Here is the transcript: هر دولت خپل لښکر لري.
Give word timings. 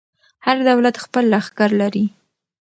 هر 0.45 0.57
دولت 0.69 0.95
خپل 1.05 1.23
لښکر 1.33 1.69
لري. 1.81 2.05